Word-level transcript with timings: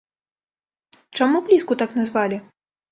Чаму 1.21 1.37
пліску 1.51 1.73
так 1.85 1.91
назвалі? 2.01 2.45